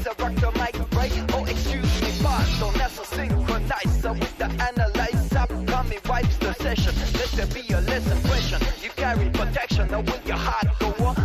resurrect 0.00 0.40
the 0.40 0.50
mic, 0.52 0.96
right? 0.96 1.12
Oh, 1.32 1.44
excuse 1.44 2.02
me, 2.02 2.10
pardon, 2.22 2.78
that's 2.78 2.98
a 2.98 3.04
So 4.00 4.12
with 4.12 4.38
the 4.38 4.46
analyzer. 4.46 5.46
Come 5.66 5.88
me 5.88 5.98
wipes 6.08 6.36
the 6.38 6.54
session. 6.54 6.94
Let 7.14 7.28
there 7.32 7.46
be 7.46 7.72
a 7.72 7.80
lesson 7.80 8.20
question. 8.28 8.60
You 8.82 8.90
carry 8.90 9.28
protection, 9.30 9.88
now 9.90 10.00
will 10.00 10.20
your 10.24 10.36
heart 10.36 10.68
go 10.78 11.04
on? 11.04 11.16